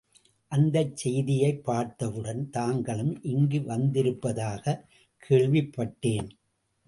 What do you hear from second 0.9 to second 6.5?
செய்தியைப் பார்த்தவுடன், தாங்களும் இங்கு வந்திருப்பதாகக் கேள்விப்பட்டேன்.